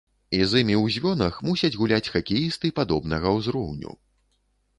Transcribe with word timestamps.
І 0.35 0.37
з 0.51 0.61
імі 0.61 0.75
ў 0.83 0.93
звёнах 0.95 1.37
мусяць 1.49 1.77
гуляць 1.83 2.11
хакеісты 2.15 2.73
падобнага 2.81 3.37
ўзроўню. 3.37 3.95